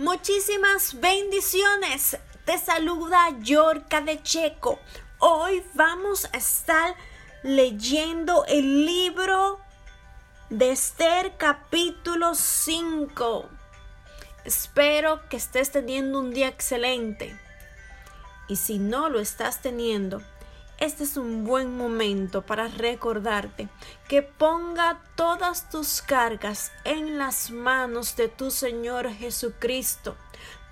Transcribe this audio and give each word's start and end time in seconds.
Muchísimas 0.00 0.98
bendiciones. 0.98 2.16
Te 2.46 2.56
saluda 2.56 3.38
Yorka 3.42 4.00
de 4.00 4.22
Checo. 4.22 4.78
Hoy 5.18 5.62
vamos 5.74 6.24
a 6.32 6.38
estar 6.38 6.94
leyendo 7.42 8.46
el 8.46 8.86
libro 8.86 9.60
de 10.48 10.70
Esther 10.70 11.36
capítulo 11.36 12.34
5. 12.34 13.46
Espero 14.46 15.28
que 15.28 15.36
estés 15.36 15.70
teniendo 15.70 16.18
un 16.18 16.30
día 16.30 16.48
excelente. 16.48 17.38
Y 18.48 18.56
si 18.56 18.78
no 18.78 19.10
lo 19.10 19.20
estás 19.20 19.60
teniendo, 19.60 20.22
este 20.80 21.04
es 21.04 21.18
un 21.18 21.44
buen 21.44 21.76
momento 21.76 22.40
para 22.40 22.68
recordarte 22.68 23.68
que 24.08 24.22
ponga 24.22 25.02
todas 25.14 25.68
tus 25.68 26.00
cargas 26.00 26.72
en 26.84 27.18
las 27.18 27.50
manos 27.50 28.16
de 28.16 28.28
tu 28.28 28.50
Señor 28.50 29.10
Jesucristo, 29.12 30.16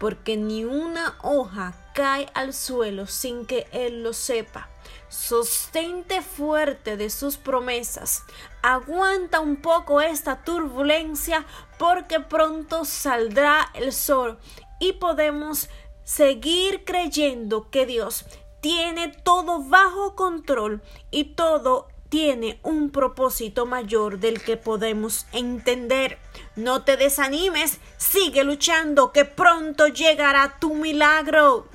porque 0.00 0.38
ni 0.38 0.64
una 0.64 1.18
hoja 1.22 1.74
cae 1.94 2.26
al 2.32 2.54
suelo 2.54 3.06
sin 3.06 3.44
que 3.44 3.68
Él 3.70 4.02
lo 4.02 4.14
sepa. 4.14 4.70
Sostente 5.10 6.22
fuerte 6.22 6.96
de 6.96 7.10
sus 7.10 7.36
promesas. 7.36 8.22
Aguanta 8.62 9.40
un 9.40 9.56
poco 9.56 10.00
esta 10.00 10.42
turbulencia 10.42 11.44
porque 11.78 12.18
pronto 12.18 12.86
saldrá 12.86 13.70
el 13.74 13.92
sol 13.92 14.38
y 14.80 14.94
podemos 14.94 15.68
seguir 16.04 16.84
creyendo 16.86 17.68
que 17.68 17.84
Dios 17.84 18.24
tiene 18.60 19.08
todo 19.08 19.62
bajo 19.62 20.14
control 20.14 20.82
y 21.10 21.34
todo 21.34 21.88
tiene 22.08 22.58
un 22.62 22.90
propósito 22.90 23.66
mayor 23.66 24.18
del 24.18 24.42
que 24.42 24.56
podemos 24.56 25.26
entender. 25.32 26.18
No 26.56 26.82
te 26.82 26.96
desanimes, 26.96 27.78
sigue 27.98 28.44
luchando, 28.44 29.12
que 29.12 29.24
pronto 29.24 29.88
llegará 29.88 30.58
tu 30.58 30.74
milagro. 30.74 31.68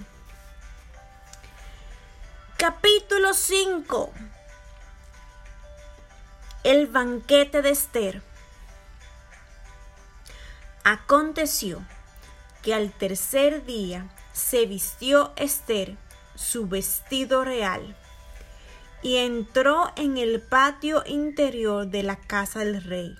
Capítulo 2.57 3.33
5 3.33 4.11
El 6.63 6.87
banquete 6.87 7.61
de 7.61 7.69
Esther. 7.69 8.21
Aconteció 10.83 11.85
que 12.61 12.73
al 12.73 12.91
tercer 12.91 13.65
día 13.65 14.09
se 14.33 14.65
vistió 14.65 15.31
Esther 15.35 15.97
su 16.35 16.67
vestido 16.67 17.43
real 17.43 17.95
y 19.01 19.17
entró 19.17 19.91
en 19.97 20.17
el 20.17 20.41
patio 20.41 21.03
interior 21.05 21.87
de 21.87 22.03
la 22.03 22.15
casa 22.15 22.59
del 22.59 22.81
rey, 22.81 23.15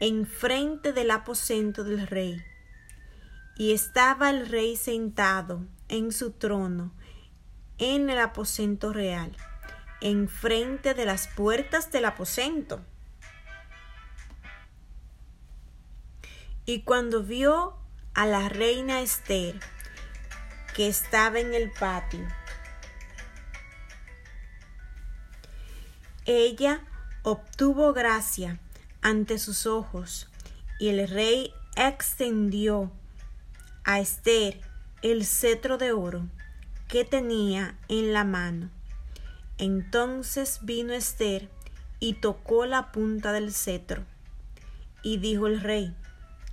enfrente 0.00 0.92
del 0.92 1.10
aposento 1.10 1.82
del 1.84 2.06
rey. 2.06 2.42
Y 3.56 3.72
estaba 3.72 4.30
el 4.30 4.48
rey 4.48 4.76
sentado 4.76 5.64
en 5.88 6.12
su 6.12 6.32
trono 6.32 6.92
en 7.78 8.08
el 8.08 8.18
aposento 8.18 8.92
real, 8.92 9.36
enfrente 10.00 10.94
de 10.94 11.04
las 11.04 11.28
puertas 11.28 11.90
del 11.90 12.04
aposento. 12.04 12.80
Y 16.66 16.82
cuando 16.82 17.22
vio 17.22 17.76
a 18.14 18.26
la 18.26 18.48
reina 18.48 19.00
Esther, 19.00 19.58
que 20.74 20.88
estaba 20.88 21.38
en 21.38 21.54
el 21.54 21.70
patio. 21.70 22.26
Ella 26.26 26.80
obtuvo 27.22 27.92
gracia 27.92 28.58
ante 29.02 29.38
sus 29.38 29.66
ojos 29.66 30.28
y 30.78 30.88
el 30.88 31.08
rey 31.08 31.52
extendió 31.76 32.90
a 33.84 34.00
Esther 34.00 34.60
el 35.02 35.24
cetro 35.24 35.78
de 35.78 35.92
oro 35.92 36.26
que 36.88 37.04
tenía 37.04 37.78
en 37.88 38.12
la 38.12 38.24
mano. 38.24 38.70
Entonces 39.58 40.60
vino 40.62 40.92
Esther 40.92 41.48
y 42.00 42.14
tocó 42.14 42.66
la 42.66 42.90
punta 42.90 43.32
del 43.32 43.52
cetro. 43.52 44.04
Y 45.02 45.18
dijo 45.18 45.46
el 45.46 45.60
rey, 45.60 45.94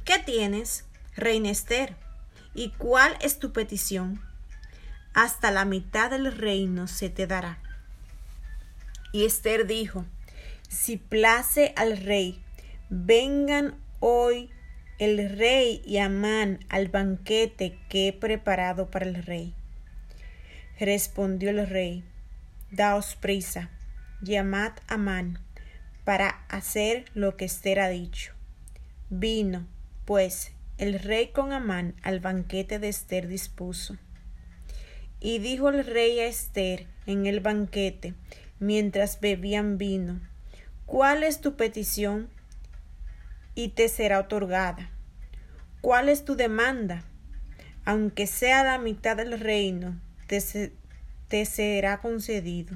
¿qué 0.04 0.20
tienes, 0.20 0.86
reina 1.16 1.50
Esther? 1.50 1.96
¿Y 2.54 2.70
cuál 2.72 3.18
es 3.22 3.40
tu 3.40 3.54
petición? 3.54 4.22
Hasta 5.14 5.52
la 5.52 5.66
mitad 5.66 6.10
del 6.10 6.36
reino 6.36 6.88
se 6.88 7.10
te 7.10 7.28
dará. 7.28 7.60
Y 9.14 9.26
Esther 9.26 9.68
dijo, 9.68 10.06
si 10.70 10.98
place 10.98 11.74
al 11.76 11.98
rey, 11.98 12.42
vengan 12.90 13.76
hoy 14.00 14.50
el 15.00 15.38
rey 15.38 15.82
y 15.86 15.98
Amán 15.98 16.60
al 16.70 16.88
banquete 16.88 17.78
que 17.90 18.10
he 18.10 18.14
preparado 18.14 18.92
para 18.92 19.06
el 19.06 19.16
rey. 19.16 19.54
Respondió 20.80 21.50
el 21.50 21.68
rey, 21.68 22.04
daos 22.72 23.16
prisa, 23.16 23.70
llamad 24.22 24.74
a 24.88 24.94
Amán 24.94 25.40
para 26.04 26.46
hacer 26.50 27.06
lo 27.14 27.36
que 27.36 27.46
Esther 27.46 27.80
ha 27.80 27.90
dicho. 27.90 28.34
Vino, 29.10 29.68
pues, 30.06 30.52
el 30.82 30.98
rey 30.98 31.28
con 31.28 31.54
Amán 31.54 31.94
al 32.02 32.20
banquete 32.22 32.80
de 32.80 32.90
Esther 32.90 33.28
dispuso. 33.28 33.98
Y 35.20 35.38
dijo 35.38 35.70
el 35.70 35.86
rey 35.86 36.20
a 36.20 36.26
Esther 36.26 36.88
en 37.06 37.28
el 37.28 37.40
banquete, 37.40 38.16
mientras 38.58 39.22
bebían 39.22 39.78
vino, 39.78 40.20
¿cuál 40.88 41.22
es 41.22 41.40
tu 41.40 41.56
petición? 41.56 42.30
Y 43.54 43.70
te 43.70 43.90
será 43.90 44.22
otorgada. 44.22 44.90
¿Cuál 45.82 46.10
es 46.10 46.26
tu 46.26 46.36
demanda? 46.36 47.04
Aunque 47.86 48.26
sea 48.26 48.64
la 48.64 48.80
mitad 48.80 49.16
del 49.16 49.40
reino, 49.40 50.02
te, 50.26 50.74
te 51.28 51.46
será 51.46 52.00
concedido. 52.00 52.76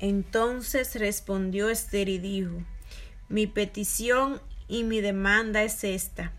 Entonces 0.00 0.94
respondió 0.94 1.68
Esther 1.68 2.08
y 2.08 2.16
dijo, 2.16 2.56
mi 3.28 3.46
petición 3.46 4.40
y 4.68 4.84
mi 4.84 5.00
demanda 5.00 5.62
es 5.62 5.82
esta. 5.82 6.32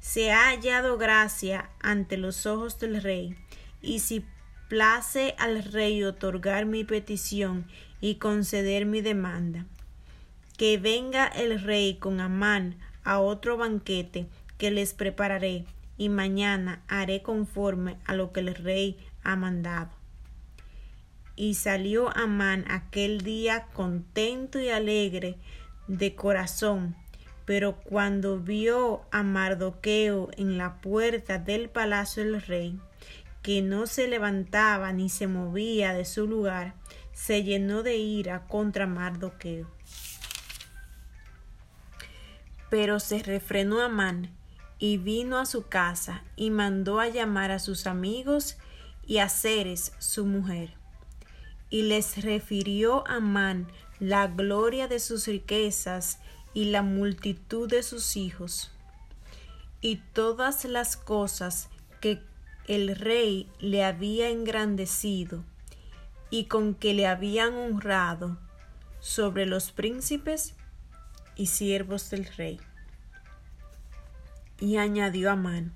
Se 0.00 0.32
ha 0.32 0.48
hallado 0.48 0.98
gracia 0.98 1.70
ante 1.80 2.18
los 2.18 2.44
ojos 2.44 2.78
del 2.78 3.00
rey, 3.00 3.36
y 3.80 4.00
si 4.00 4.24
place 4.68 5.34
al 5.38 5.62
rey 5.62 6.02
otorgar 6.04 6.66
mi 6.66 6.84
petición 6.84 7.66
y 8.00 8.16
conceder 8.16 8.86
mi 8.86 9.00
demanda, 9.00 9.66
que 10.58 10.78
venga 10.78 11.26
el 11.26 11.60
rey 11.62 11.94
con 11.94 12.20
Amán 12.20 12.76
a 13.04 13.20
otro 13.20 13.56
banquete 13.56 14.26
que 14.58 14.70
les 14.70 14.92
prepararé, 14.94 15.64
y 15.96 16.08
mañana 16.08 16.82
haré 16.88 17.22
conforme 17.22 17.96
a 18.04 18.14
lo 18.14 18.32
que 18.32 18.40
el 18.40 18.54
rey 18.54 18.98
ha 19.22 19.36
mandado. 19.36 19.90
Y 21.36 21.54
salió 21.54 22.14
Amán 22.16 22.64
aquel 22.68 23.22
día 23.22 23.68
contento 23.72 24.58
y 24.58 24.68
alegre 24.68 25.36
de 25.86 26.14
corazón, 26.14 26.96
pero 27.44 27.76
cuando 27.76 28.38
vio 28.38 29.02
a 29.10 29.22
Mardoqueo 29.22 30.30
en 30.36 30.56
la 30.56 30.80
puerta 30.80 31.38
del 31.38 31.68
palacio 31.68 32.24
del 32.24 32.40
rey, 32.40 32.78
que 33.42 33.60
no 33.60 33.86
se 33.86 34.08
levantaba 34.08 34.92
ni 34.92 35.10
se 35.10 35.26
movía 35.26 35.92
de 35.92 36.06
su 36.06 36.26
lugar, 36.26 36.74
se 37.12 37.44
llenó 37.44 37.82
de 37.82 37.96
ira 37.96 38.46
contra 38.46 38.86
Mardoqueo. 38.86 39.68
Pero 42.70 42.98
se 42.98 43.22
refrenó 43.22 43.82
Amán 43.82 44.30
y 44.78 44.96
vino 44.96 45.38
a 45.38 45.46
su 45.46 45.68
casa 45.68 46.24
y 46.36 46.50
mandó 46.50 46.98
a 47.00 47.08
llamar 47.08 47.50
a 47.50 47.58
sus 47.58 47.86
amigos 47.86 48.56
y 49.06 49.18
a 49.18 49.28
Ceres 49.28 49.92
su 49.98 50.24
mujer. 50.24 50.74
Y 51.68 51.82
les 51.82 52.22
refirió 52.22 53.06
a 53.06 53.16
Amán 53.16 53.68
la 54.00 54.26
gloria 54.26 54.88
de 54.88 54.98
sus 54.98 55.26
riquezas 55.26 56.18
y 56.54 56.66
la 56.66 56.82
multitud 56.82 57.68
de 57.68 57.82
sus 57.82 58.16
hijos, 58.16 58.70
y 59.80 59.96
todas 60.14 60.64
las 60.64 60.96
cosas 60.96 61.68
que 62.00 62.22
el 62.66 62.96
rey 62.96 63.50
le 63.58 63.84
había 63.84 64.30
engrandecido 64.30 65.44
y 66.30 66.46
con 66.46 66.74
que 66.74 66.94
le 66.94 67.06
habían 67.06 67.54
honrado 67.54 68.38
sobre 69.00 69.44
los 69.44 69.72
príncipes 69.72 70.54
y 71.36 71.46
siervos 71.46 72.08
del 72.10 72.24
rey. 72.24 72.60
Y 74.60 74.78
añadió 74.78 75.30
Amán, 75.30 75.74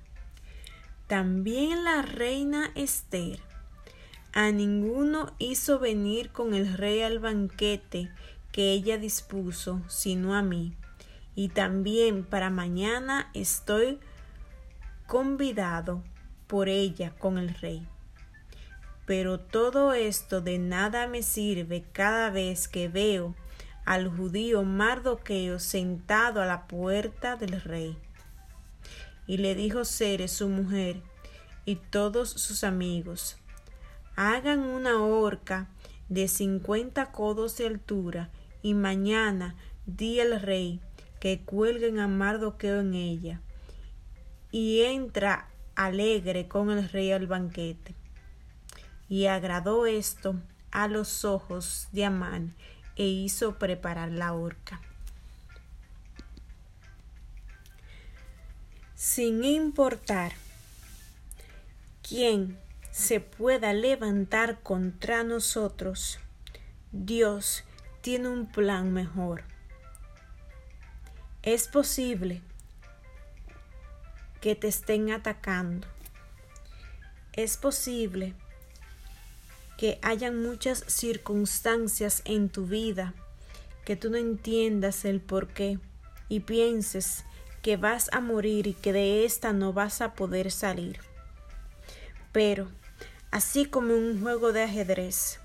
también 1.07 1.85
la 1.85 2.03
reina 2.03 2.71
Esther 2.75 3.41
a 4.33 4.51
ninguno 4.51 5.35
hizo 5.39 5.79
venir 5.79 6.31
con 6.31 6.55
el 6.55 6.75
rey 6.75 7.03
al 7.03 7.19
banquete 7.19 8.11
que 8.59 8.73
ella 8.73 8.99
dispuso, 8.99 9.83
sino 9.87 10.35
a 10.35 10.43
mí. 10.43 10.75
Y 11.37 11.51
también 11.51 12.25
para 12.25 12.51
mañana 12.51 13.31
estoy 13.33 14.01
convidado 15.07 16.03
por 16.49 16.69
ella 16.69 17.15
con 17.21 17.39
el 17.39 17.55
rey. 17.55 17.87
Pero 19.07 19.39
todo 19.39 19.93
esto 19.93 20.41
de 20.41 20.59
nada 20.59 21.07
me 21.07 21.23
sirve 21.23 21.85
cada 21.93 22.31
vez 22.31 22.67
que 22.67 22.89
veo 22.89 23.37
al 23.85 24.09
judío 24.09 24.65
Mardoqueo 24.65 25.61
sentado 25.61 26.43
a 26.43 26.47
la 26.47 26.67
puerta 26.67 27.37
del 27.37 27.61
rey. 27.61 27.97
Y 29.29 29.37
le 29.37 29.55
dijo 29.55 29.85
Ceres, 29.85 30.33
su 30.33 30.49
mujer, 30.49 31.01
y 31.65 31.77
todos 31.77 32.29
sus 32.31 32.65
amigos, 32.65 33.37
hagan 34.17 34.59
una 34.59 35.01
horca 35.01 35.69
de 36.09 36.27
cincuenta 36.27 37.13
codos 37.13 37.57
de 37.59 37.67
altura, 37.67 38.31
y 38.63 38.75
mañana 38.75 39.55
di 39.87 40.21
al 40.21 40.41
rey 40.41 40.81
que 41.21 41.41
cuelguen 41.41 41.99
a 41.99 42.09
Mardoqueo 42.09 42.81
en 42.81 42.95
ella. 42.95 43.41
Y 44.51 44.83
entra 44.83 45.49
alegre 45.75 46.49
con 46.49 46.71
el 46.71 46.89
rey 46.89 47.13
al 47.13 47.27
banquete. 47.27 47.95
Y 49.09 49.27
agradó 49.27 49.87
esto 49.87 50.37
a 50.71 50.89
los 50.89 51.25
ojos 51.25 51.89
de 51.93 52.05
Amán 52.05 52.55
e 52.97 53.05
hizo 53.07 53.59
preparar 53.59 54.11
la 54.11 54.33
horca. 54.33 54.81
Sin 58.95 59.45
importar 59.45 60.33
quién 62.03 62.59
se 62.91 63.21
pueda 63.21 63.73
levantar 63.73 64.61
contra 64.61 65.23
nosotros, 65.23 66.19
Dios 66.91 67.65
tiene 68.09 68.29
un 68.29 68.47
plan 68.47 68.91
mejor. 68.91 69.45
Es 71.43 71.69
posible 71.69 72.41
que 74.41 74.55
te 74.55 74.67
estén 74.67 75.11
atacando. 75.13 75.87
Es 77.35 77.59
posible 77.59 78.33
que 79.77 79.99
hayan 80.01 80.43
muchas 80.43 80.85
circunstancias 80.87 82.23
en 82.25 82.49
tu 82.49 82.65
vida 82.65 83.13
que 83.85 83.95
tú 83.95 84.09
no 84.09 84.17
entiendas 84.17 85.05
el 85.05 85.21
por 85.21 85.49
qué 85.49 85.79
y 86.31 86.41
pienses 86.41 87.27
que 87.61 87.77
vas 87.77 88.09
a 88.15 88.21
morir 88.21 88.69
y 88.69 88.73
que 88.73 88.95
de 88.95 89.27
esta 89.27 89.53
no 89.53 89.75
vas 89.75 90.01
a 90.01 90.15
poder 90.15 90.51
salir. 90.51 91.01
Pero, 92.33 92.69
así 93.31 93.67
como 93.67 93.93
un 93.93 94.23
juego 94.23 94.55
de 94.55 94.63
ajedrez, 94.63 95.41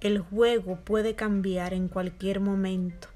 el 0.00 0.18
juego 0.18 0.80
puede 0.84 1.14
cambiar 1.14 1.74
en 1.74 1.88
cualquier 1.88 2.40
momento. 2.40 3.08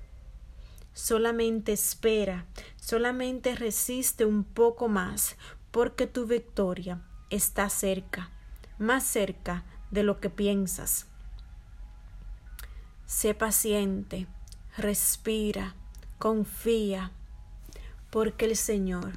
Solamente 0.92 1.72
espera, 1.72 2.46
solamente 2.76 3.54
resiste 3.54 4.24
un 4.24 4.44
poco 4.44 4.88
más, 4.88 5.36
porque 5.70 6.06
tu 6.06 6.26
victoria 6.26 7.02
está 7.30 7.68
cerca, 7.68 8.30
más 8.78 9.04
cerca 9.04 9.64
de 9.90 10.02
lo 10.02 10.20
que 10.20 10.30
piensas. 10.30 11.06
Sé 13.06 13.34
paciente, 13.34 14.26
respira, 14.76 15.74
confía, 16.18 17.12
porque 18.10 18.46
el 18.46 18.56
Señor 18.56 19.12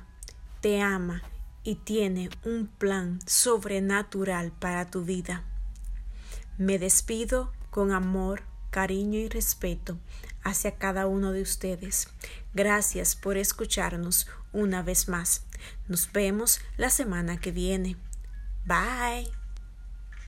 te 0.62 0.82
ama 0.82 1.24
y 1.64 1.76
tiene 1.76 2.30
un 2.46 2.68
plan 2.68 3.20
sobrenatural 3.26 4.52
para 4.52 4.90
tu 4.90 5.04
vida. 5.04 5.46
Me 6.58 6.80
despido 6.80 7.52
con 7.70 7.92
amor, 7.92 8.44
cariño 8.70 9.20
y 9.20 9.30
respeto 9.30 9.98
hacia 10.44 10.76
cada 10.78 11.08
uno 11.08 11.32
de 11.32 11.42
ustedes. 11.42 12.08
Gracias 12.54 13.16
por 13.16 13.38
escucharnos 13.38 14.28
una 14.54 14.84
vez 14.84 15.08
más. 15.08 15.46
Nos 15.88 16.12
vemos 16.12 16.60
la 16.78 16.90
semana 16.90 17.40
que 17.40 17.52
viene. 17.52 17.98
Bye. 18.66 19.41